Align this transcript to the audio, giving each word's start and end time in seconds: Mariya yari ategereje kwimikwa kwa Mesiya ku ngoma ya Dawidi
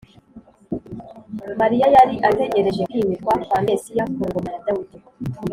Mariya 1.59 1.87
yari 1.95 2.15
ategereje 2.27 2.81
kwimikwa 2.91 3.33
kwa 3.47 3.59
Mesiya 3.67 4.03
ku 4.13 4.21
ngoma 4.29 4.49
ya 4.53 4.63
Dawidi 4.65 4.97